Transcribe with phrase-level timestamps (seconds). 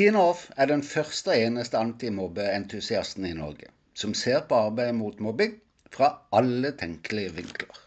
[0.00, 3.66] Tina Off er den første og eneste antimobbeentusiasten i Norge
[4.00, 5.58] som ser på arbeidet mot mobbing
[5.92, 7.80] fra alle tenkelige vinkler.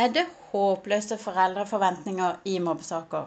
[0.00, 0.22] Er det
[0.54, 3.26] håpløse foreldreforventninger i mobbesaker?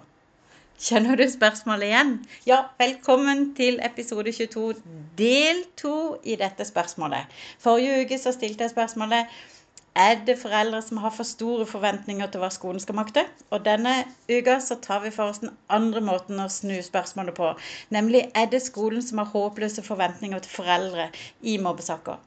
[0.88, 2.16] Kjenner du spørsmålet igjen?
[2.50, 4.82] Ja, velkommen til episode 22,
[5.22, 5.94] del 2
[6.24, 7.30] i dette spørsmålet.
[7.62, 9.30] Forrige uke så stilte jeg spørsmålet
[9.98, 13.24] er det foreldre som har for store forventninger til hva skolen skal makte?
[13.50, 13.94] Og denne
[14.30, 17.52] uka så tar vi for oss den andre måten å snu spørsmålet på.
[17.98, 21.10] Nemlig er det skolen som har håpløse forventninger til foreldre
[21.42, 22.22] i mobbesaker?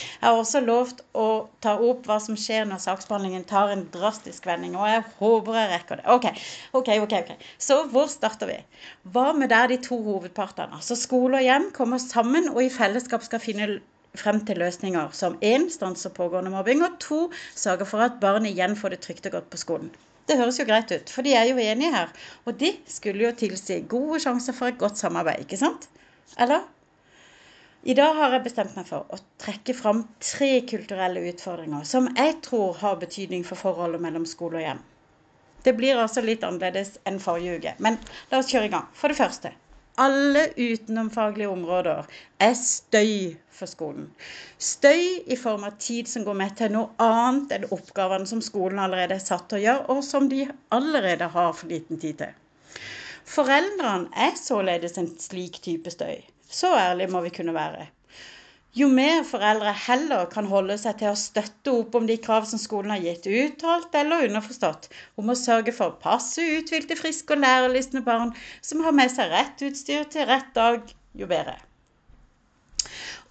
[0.00, 1.26] Jeg har også lovt å
[1.64, 5.70] ta opp hva som skjer når saksbehandlingen tar en drastisk vending, og jeg håper jeg
[5.74, 6.06] rekker det.
[6.14, 6.28] Ok,
[6.78, 7.14] ok, ok.
[7.18, 7.48] ok.
[7.58, 8.58] Så hvor starter vi?
[9.12, 13.26] Hva med der de to hovedpartene, altså skole og hjem, kommer sammen og i fellesskap
[13.26, 13.80] skal finne
[14.18, 17.20] frem til løsninger som én stanser pågående mobbing, og to
[17.54, 19.90] sørger for at barn igjen får det trygt og godt på skolen.
[20.26, 22.10] Det høres jo greit ut, for de er jo enige her.
[22.46, 25.88] Og de skulle jo tilsi gode sjanser for et godt samarbeid, ikke sant?
[26.38, 26.62] Eller?
[27.82, 32.36] I dag har jeg bestemt meg for å trekke fram tre kulturelle utfordringer som jeg
[32.44, 34.82] tror har betydning for forholdet mellom skole og hjem.
[35.64, 37.96] Det blir altså litt annerledes enn forrige uke, men
[38.30, 38.86] la oss kjøre i gang.
[38.96, 39.54] For det første
[39.98, 42.06] alle utenomfaglige områder
[42.38, 44.08] er støy for skolen.
[44.58, 48.80] Støy i form av tid som går med til noe annet enn oppgavene som skolen
[48.82, 52.36] allerede er satt til å gjøre, og som de allerede har for liten tid til.
[53.30, 56.22] Foreldrene er således en slik type støy.
[56.50, 57.86] Så ærlig må vi kunne være
[58.76, 62.60] jo mer foreldre heller kan holde seg til å støtte opp om de krav som
[62.62, 64.86] skolen har gitt, uttalt eller underforstått,
[65.18, 68.30] om å sørge for passe uthvilte, friske og lærelystne barn
[68.62, 70.86] som har med seg rett utstyr til rett dag,
[71.18, 71.56] jo bedre.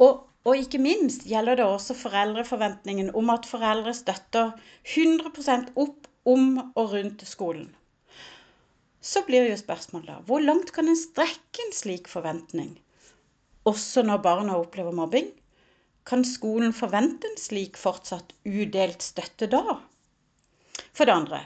[0.03, 4.51] Og, og ikke minst gjelder det også foreldreforventningen om at foreldre støtter
[4.91, 7.69] 100% opp om og rundt skolen.
[8.99, 12.75] Så blir jo spørsmålet hvor langt kan en strekke en slik forventning?
[13.67, 15.29] Også når barna opplever mobbing?
[16.07, 19.79] Kan skolen forvente en slik fortsatt udelt støtte da?
[20.95, 21.41] For det andre,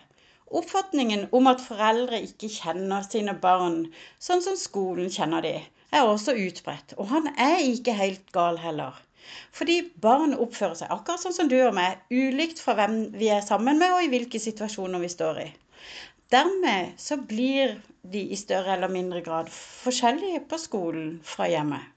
[0.54, 3.88] oppfatningen om at foreldre ikke kjenner sine barn
[4.22, 5.56] sånn som skolen kjenner de,
[5.94, 6.96] er også utbredt.
[6.98, 8.96] Og han er ikke helt gal heller.
[9.56, 13.44] Fordi barn oppfører seg akkurat sånn som du og meg, ulikt fra hvem vi er
[13.46, 15.50] sammen med og i hvilke situasjoner vi står i.
[16.34, 17.78] Dermed så blir
[18.14, 21.93] de i større eller mindre grad forskjellige på skolen fra hjemmet.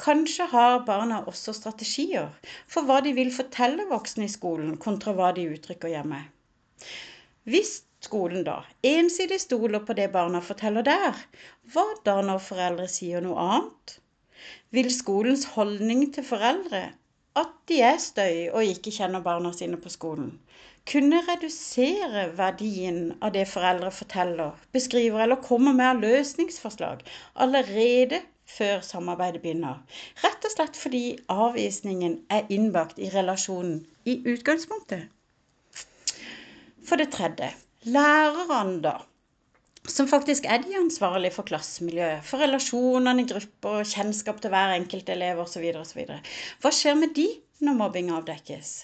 [0.00, 2.28] Kanskje har barna også strategier
[2.74, 6.20] for hva de vil fortelle voksne i skolen, kontra hva de uttrykker hjemme.
[7.50, 7.72] Hvis
[8.06, 8.54] skolen da
[8.90, 11.20] ensidig stoler på det barna forteller der,
[11.74, 13.98] hva da når foreldre sier noe annet?
[14.72, 16.82] Vil skolens holdning til foreldre,
[17.36, 20.32] at de er støy og ikke kjenner barna sine på skolen,
[20.88, 27.04] kunne redusere verdien av det foreldre forteller, beskriver eller kommer med av løsningsforslag
[27.44, 28.24] allerede
[28.56, 29.80] før samarbeidet begynner.
[30.24, 35.08] Rett og slett fordi avvisningen er innbakt i relasjonen i utgangspunktet.
[36.86, 37.52] For det tredje
[37.86, 38.96] lærerne, da.
[39.88, 45.08] Som faktisk er de ansvarlige for klassemiljøet, for relasjonene i grupper, kjennskap til hver enkelt
[45.08, 45.64] elev osv.
[46.60, 47.26] Hva skjer med de
[47.64, 48.74] når mobbing avdekkes?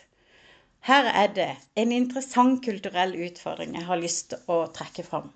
[0.86, 1.50] Her er det
[1.82, 5.32] en interessant kulturell utfordring jeg har lyst til å trekke fram.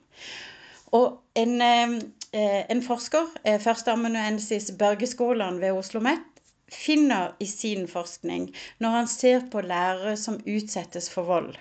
[0.96, 6.26] Og en, eh, en forsker, eh, førsteamanuensis Børgeskolen ved Oslo OsloMet,
[6.70, 11.56] finner i sin forskning, når han ser på lærere som utsettes for vold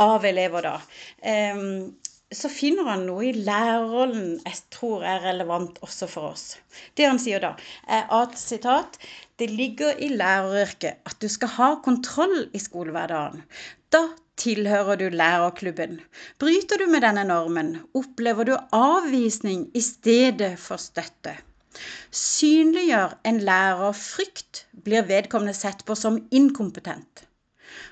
[0.00, 0.80] av elever, da,
[2.32, 6.44] så finner han noe i lærerrollen jeg tror er relevant også for oss.
[6.96, 7.52] Det han sier da,
[7.86, 8.98] er at sitat,
[9.40, 13.44] det ligger i læreryrket at du skal ha kontroll i skolehverdagen.
[13.92, 14.06] Da
[14.40, 16.00] tilhører du lærerklubben.
[16.38, 21.36] Bryter du med denne normen, opplever du avvisning i stedet for støtte.
[22.12, 27.24] Synliggjør en lærer frykt, blir vedkommende sett på som inkompetent.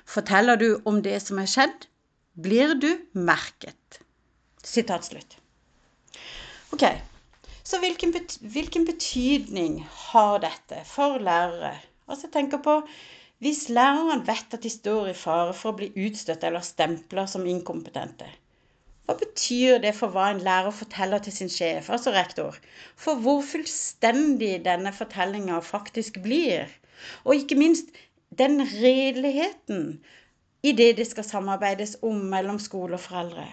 [0.05, 1.87] Forteller du om det som er skjedd,
[2.41, 4.01] blir du merket.
[4.63, 5.37] Sitat slutt.
[6.71, 6.85] Ok,
[7.63, 11.73] så hvilken, betydning har dette for lærere?
[12.07, 12.81] Altså jeg tenker på
[13.41, 17.47] hvis læreren vet at de står i fare for å bli utstøtt eller stempla som
[17.49, 18.27] inkompetente.
[19.09, 22.59] Hva betyr det for hva en lærer forteller til sin sjef, altså rektor?
[22.95, 26.69] For hvor fullstendig denne fortellinga faktisk blir?
[27.25, 27.89] Og ikke minst
[28.39, 29.97] den redeligheten
[30.63, 33.47] i det det skal samarbeides om mellom skole og foreldre.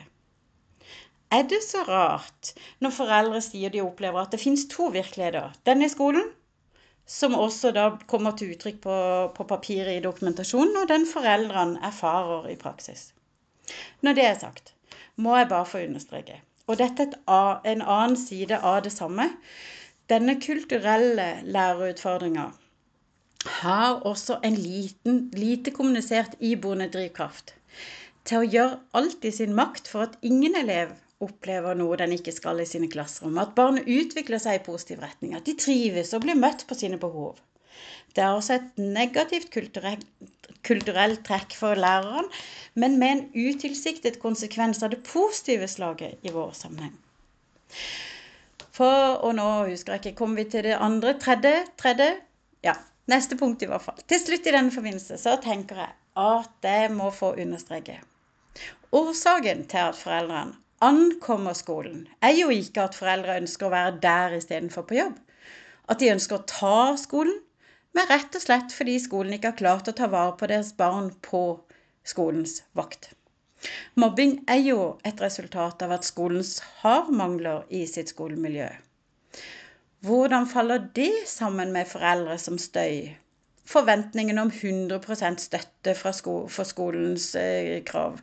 [1.35, 2.53] Er det så rart
[2.85, 5.57] når foreldre sier de opplever at det finnes to virkeligheter?
[5.67, 6.29] Den i skolen,
[7.09, 8.97] som også da kommer til uttrykk på,
[9.37, 13.09] på papiret i dokumentasjonen, og den foreldrene erfarer i praksis.
[14.05, 14.75] Når det er sagt,
[15.17, 16.39] må jeg bare få understreke,
[16.69, 19.31] og dette er en annen side av det samme,
[20.09, 22.51] denne kulturelle lærerutfordringa
[23.63, 27.55] har også en liten, lite kommunisert iboende drivkraft
[28.29, 30.93] til å gjøre alt i sin makt for at ingen elev
[31.25, 33.39] opplever noe den ikke skal i sine klasserom.
[33.43, 35.35] At barnet utvikler seg i positiv retning.
[35.35, 37.39] At de trives og blir møtt på sine behov.
[38.15, 40.07] Det er også et negativt kulturelt,
[40.67, 42.27] kulturelt trekk for læreren,
[42.75, 46.97] men med en utilsiktet konsekvens av det positive slaget i vår sammenheng.
[48.75, 51.15] For, og nå husker jeg ikke, kommer vi til det andre?
[51.19, 51.65] Tredje?
[51.79, 52.13] Tredje?
[52.67, 52.75] Ja,
[53.11, 53.99] neste punkt i hvert fall.
[54.07, 57.99] Til slutt i denne forbindelse så tenker jeg at jeg må få understreke.
[58.95, 64.37] Årsaken til at foreldrene ankommer skolen, er jo ikke at foreldre ønsker å være der
[64.39, 65.19] istedenfor på jobb.
[65.89, 67.39] At de ønsker å ta skolen,
[67.97, 71.11] men rett og slett fordi skolen ikke har klart å ta vare på deres barn
[71.25, 71.43] på
[72.07, 73.11] skolens vakt.
[73.99, 76.45] Mobbing er jo et resultat av at skolen
[76.83, 78.69] har mangler i sitt skolemiljø.
[80.07, 83.17] Hvordan faller det sammen med foreldre som støy?
[83.69, 88.23] Forventningen om 100 støtte sko for skolens eh, krav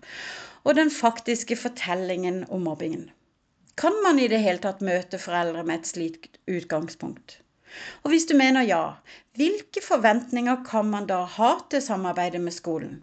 [0.66, 3.10] og den faktiske fortellingen om mobbingen.
[3.78, 7.40] Kan man i det hele tatt møte foreldre med et slikt utgangspunkt?
[8.04, 8.84] Og hvis du mener ja,
[9.36, 13.02] hvilke forventninger kan man da ha til samarbeidet med skolen?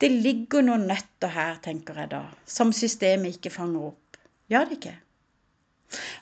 [0.00, 4.20] Det ligger noen nøtter her, tenker jeg da, som systemet ikke fanger opp.
[4.50, 4.94] Gjør det ikke?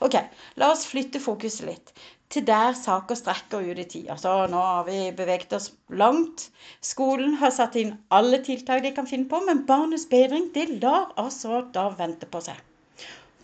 [0.05, 0.17] Ok,
[0.61, 1.93] la oss flytte fokuset litt
[2.33, 4.09] til der saker strekker ut i tid.
[4.13, 6.49] Altså, nå har vi beveget oss langt.
[6.85, 11.15] Skolen har satt inn alle tiltak de kan finne på, men barnets bedring det lar
[11.21, 12.61] altså da vente på seg.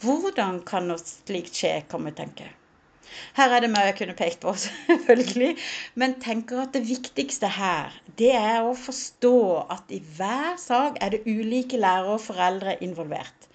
[0.05, 2.50] Hvordan kan noe slikt skje, kan vi tenke.
[3.38, 5.55] Her er det mye jeg kunne pekt på, selvfølgelig,
[6.03, 9.37] men tenker at det viktigste her, det er å forstå
[9.73, 13.49] at i hver sak er det ulike lærere og foreldre involvert.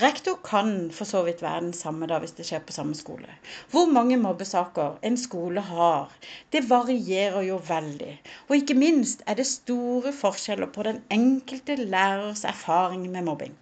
[0.00, 3.28] Rektor kan for så vidt være den samme da hvis det skjer på samme skole.
[3.72, 6.14] Hvor mange mobbesaker en skole har,
[6.54, 8.14] det varierer jo veldig.
[8.48, 13.58] Og ikke minst er det store forskjeller på den enkelte lærers erfaring med mobbing.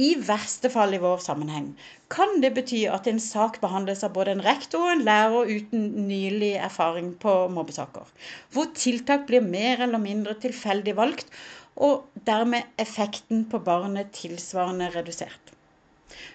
[0.00, 1.66] I verste fall i vår sammenheng
[2.12, 5.84] kan det bety at en sak behandles av både en rektor og en lærer uten
[6.08, 8.08] nylig erfaring på mobbesaker.
[8.52, 11.28] Hvor tiltak blir mer eller mindre tilfeldig valgt,
[11.76, 15.52] og dermed effekten på barnet tilsvarende redusert.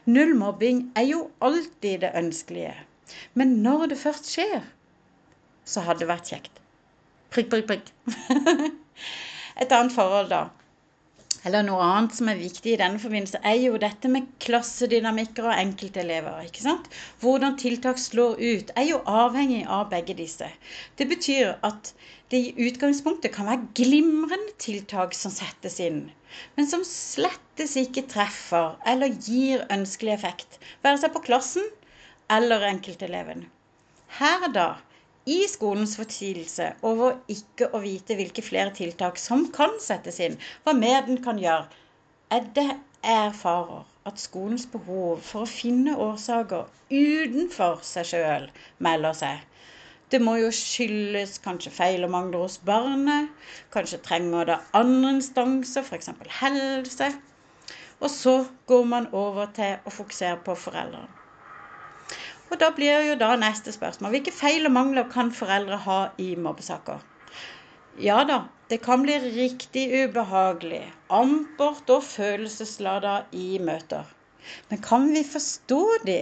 [0.06, 2.74] Null mobbing er jo alltid det ønskelige,
[3.34, 4.64] men når det først skjer,
[5.68, 6.62] så hadde det vært kjekt.
[7.32, 7.92] Prikk, prikk, prikk.
[9.62, 10.48] Et annet forhold, da.
[11.48, 15.56] Eller noe annet som er viktig i denne forbindelse, er jo dette med klassedynamikker og
[15.56, 16.42] enkeltelever.
[16.44, 16.90] ikke sant?
[17.22, 20.50] Hvordan tiltak slår ut, er jo avhengig av begge disse.
[21.00, 21.94] Det betyr at
[22.34, 26.10] det i utgangspunktet kan være glimrende tiltak som settes inn,
[26.58, 31.70] men som slettes ikke treffer eller gir ønskelig effekt, være seg på klassen
[32.28, 33.46] eller enkelteleven.
[34.20, 34.68] Her da,
[35.28, 40.74] i skolens fortvilelse over ikke å vite hvilke flere tiltak som kan settes inn, hva
[40.78, 41.68] mer den kan gjøre,
[42.32, 42.70] er det
[43.04, 48.48] erfarer at skolens behov for å finne årsaker utenfor seg sjøl
[48.88, 49.44] melder seg.
[50.08, 53.28] Det må jo skyldes kanskje feil og mangler hos barnet.
[53.76, 56.14] Kanskje trenger det andre instanser, f.eks.
[56.40, 57.10] helse.
[58.00, 58.38] Og så
[58.72, 61.27] går man over til å fokusere på foreldrene.
[62.48, 66.30] Og da blir jo da neste spørsmål hvilke feil og mangler kan foreldre ha i
[66.40, 67.02] mobbesaker?
[68.00, 74.06] Ja da, det kan bli riktig ubehagelig, ampert og følelseslada i møter.
[74.70, 76.22] Men kan vi forstå de?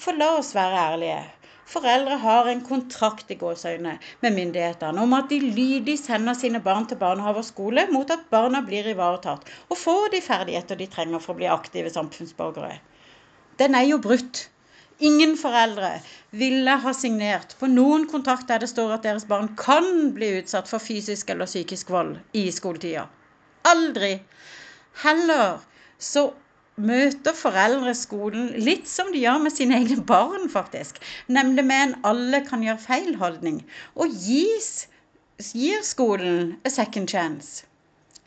[0.00, 1.20] For la oss være ærlige.
[1.66, 6.86] Foreldre har en kontrakt i gåseøyne med myndighetene om at de lydig sender sine barn
[6.86, 11.24] til barnehage og skole mot at barna blir ivaretatt og får de ferdigheter de trenger
[11.24, 12.78] for å bli aktive samfunnsborgere.
[13.58, 14.46] Den er jo brutt.
[14.98, 15.98] Ingen foreldre
[16.30, 20.70] ville ha signert på noen kontrakt der det står at deres barn kan bli utsatt
[20.70, 23.04] for fysisk eller psykisk vold i skoletida.
[23.68, 24.14] Aldri.
[25.02, 25.60] Heller
[26.00, 26.30] så
[26.80, 31.00] møter foreldre skolen litt som de gjør med sine egne barn, faktisk.
[31.28, 33.62] Nemlig med en 'alle kan gjøre feil'-holdning.
[33.96, 34.88] Og gis,
[35.52, 37.66] gir skolen a second chance.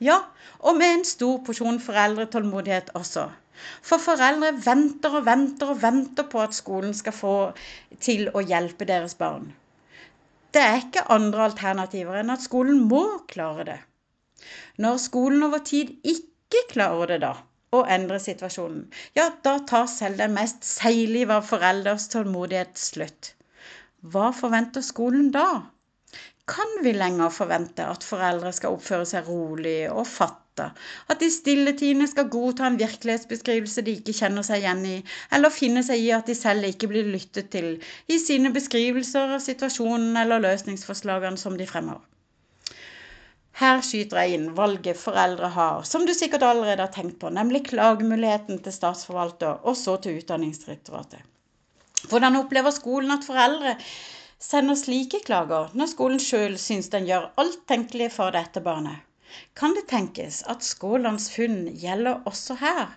[0.04, 0.18] Ja,
[0.60, 3.26] og med en stor porsjon foreldretålmodighet også.
[3.84, 7.34] For foreldre venter og venter og venter på at skolen skal få
[8.06, 9.50] til å hjelpe deres barn.
[10.56, 13.04] Det er ikke andre alternativer enn at skolen må
[13.34, 13.78] klare det.
[14.80, 17.34] Når skolen over tid ikke klarer det, da,
[17.76, 18.88] å endre situasjonen,
[19.20, 23.34] ja, da tar selv den mest seigliva forelders tålmodighet slutt.
[24.02, 25.46] Hva forventer skolen da?
[26.50, 30.70] Kan vi lenger forvente at foreldre skal oppføre seg rolig og fatte.
[31.12, 34.96] At de stilletiende skal godta en virkelighetsbeskrivelse de ikke kjenner seg igjen i,
[35.36, 37.70] eller finne seg i at de selv ikke blir lyttet til
[38.12, 42.02] i sine beskrivelser av situasjonen eller løsningsforslagene som de fremmer.
[43.60, 47.66] Her skyter jeg inn valget foreldre har, som du sikkert allerede har tenkt på, nemlig
[47.68, 51.20] klagemuligheten til statsforvalter og så til Utdanningsdirektoratet.
[52.08, 53.74] Hvordan opplever skolen at foreldre
[54.40, 59.04] sender slike klager når skolen sjøl syns den gjør alt tenkelig for dette barnet?
[59.60, 62.96] Kan det tenkes at Skålands funn gjelder også her?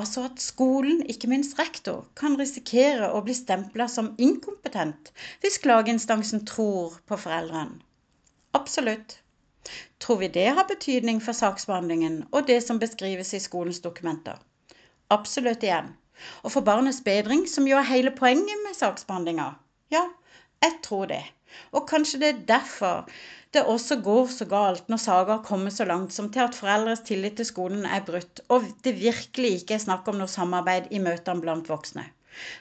[0.00, 5.10] Altså at skolen, ikke minst rektor, kan risikere å bli stempla som inkompetent
[5.42, 7.80] hvis klageinstansen tror på foreldrene?
[8.58, 9.16] Absolutt.
[10.02, 14.38] Tror vi det har betydning for saksbehandlingen og det som beskrives i skolens dokumenter?
[15.10, 15.94] Absolutt igjen.
[16.44, 19.52] Og for barnets bedring, som jo er hele poenget med saksbehandlinga?
[19.92, 20.08] Ja,
[20.64, 21.22] jeg tror det.
[21.74, 23.08] Og kanskje det er derfor
[23.54, 27.36] det også går så galt når saker kommer så langt som til at foreldres tillit
[27.40, 31.42] til skolen er brutt, og det virkelig ikke er snakk om noe samarbeid i møtene
[31.42, 32.04] blant voksne.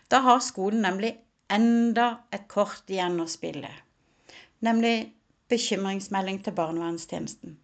[0.10, 1.14] Da har skolen nemlig
[1.54, 3.70] enda et kort igjen å spille,
[4.66, 5.12] nemlig
[5.50, 7.58] bekymringsmelding til barnevernstjenesten.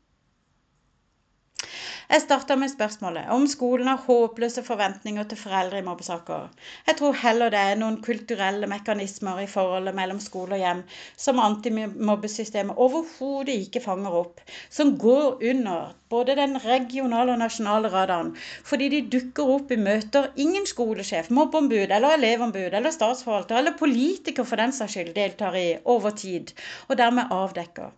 [2.10, 6.52] Jeg starter med spørsmålet om skolen har håpløse forventninger til foreldre i mobbesaker.
[6.88, 10.84] Jeg tror heller det er noen kulturelle mekanismer i forholdet mellom skole og hjem
[11.26, 18.36] som antimobbesystemet overhodet ikke fanger opp, som går under både den regionale og nasjonale radaren,
[18.70, 24.46] fordi de dukker opp i møter ingen skolesjef, mobbeombud eller elevombud eller statsforvalter eller politiker
[24.46, 26.54] for den saks skyld deltar i over tid,
[26.88, 27.90] og dermed avdekker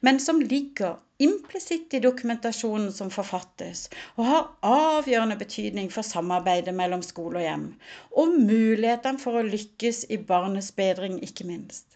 [0.00, 7.02] men som ligger implisitt i dokumentasjonen som forfattes, og har avgjørende betydning for samarbeidet mellom
[7.02, 7.66] skole og hjem,
[8.12, 11.86] og mulighetene for å lykkes i barnets bedring, ikke minst.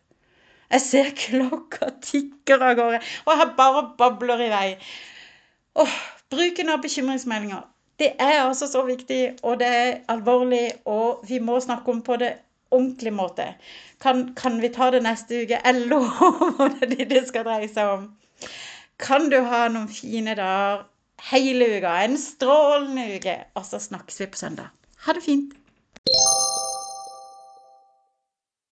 [0.70, 4.68] Jeg ser klokka tikker av gårde, og jeg bare babler i vei.
[5.80, 5.98] Åh,
[6.32, 7.66] bruken av bekymringsmeldinger.
[8.00, 12.16] Det er altså så viktig, og det er alvorlig, og vi må snakke om på
[12.22, 12.32] det
[12.70, 13.46] ordentlig måte.
[14.00, 15.60] Kan, kan, vi ta det neste uke?
[15.60, 18.08] Jeg hva det det skal dreie seg om.
[19.00, 20.86] Kan du ha noen fine dager
[21.30, 21.96] hele uka?
[22.04, 23.36] En strålende uke.
[23.56, 24.70] Og så snakkes vi på søndag.
[25.06, 25.56] Ha det fint.